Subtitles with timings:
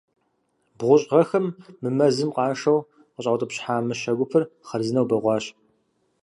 [0.77, 1.45] БгъущӀ гъэхэм
[1.81, 2.79] мы мэзым къашэу
[3.13, 5.45] къыщӏаутӏыпщхьа мыщэ гупыр хъарзынэу бэгъуащ.